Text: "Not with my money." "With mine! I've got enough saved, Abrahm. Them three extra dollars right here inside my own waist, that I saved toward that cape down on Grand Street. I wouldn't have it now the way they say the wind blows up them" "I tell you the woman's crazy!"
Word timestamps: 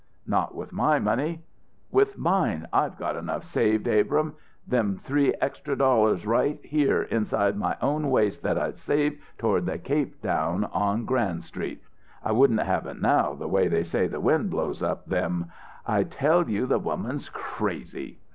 "Not 0.25 0.55
with 0.55 0.73
my 0.73 0.97
money." 0.97 1.43
"With 1.91 2.17
mine! 2.17 2.67
I've 2.73 2.97
got 2.97 3.15
enough 3.15 3.43
saved, 3.43 3.87
Abrahm. 3.87 4.33
Them 4.67 4.97
three 4.97 5.35
extra 5.39 5.75
dollars 5.77 6.25
right 6.25 6.59
here 6.65 7.03
inside 7.03 7.55
my 7.55 7.77
own 7.83 8.09
waist, 8.09 8.41
that 8.41 8.57
I 8.57 8.71
saved 8.71 9.21
toward 9.37 9.67
that 9.67 9.83
cape 9.83 10.19
down 10.19 10.63
on 10.63 11.05
Grand 11.05 11.43
Street. 11.43 11.83
I 12.25 12.31
wouldn't 12.31 12.61
have 12.63 12.87
it 12.87 12.99
now 12.99 13.35
the 13.35 13.47
way 13.47 13.67
they 13.67 13.83
say 13.83 14.07
the 14.07 14.19
wind 14.19 14.49
blows 14.49 14.81
up 14.81 15.05
them" 15.05 15.51
"I 15.85 16.01
tell 16.01 16.49
you 16.49 16.65
the 16.65 16.79
woman's 16.79 17.29
crazy!" 17.29 18.17